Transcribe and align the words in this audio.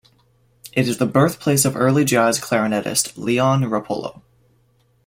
It 0.73 0.87
is 0.87 0.97
the 0.97 1.05
birthplace 1.05 1.63
of 1.63 1.75
early 1.75 2.03
jazz 2.05 2.39
clarinetist 2.39 3.19
Leon 3.19 3.61
Roppolo. 3.65 4.23